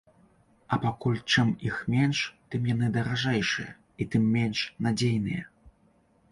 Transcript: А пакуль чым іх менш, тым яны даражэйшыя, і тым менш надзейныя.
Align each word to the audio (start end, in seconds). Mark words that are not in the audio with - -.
А 0.75 0.77
пакуль 0.85 1.19
чым 1.33 1.51
іх 1.69 1.77
менш, 1.97 2.23
тым 2.49 2.65
яны 2.73 2.89
даражэйшыя, 2.97 3.71
і 4.03 4.11
тым 4.17 4.23
менш 4.41 4.67
надзейныя. 4.87 5.43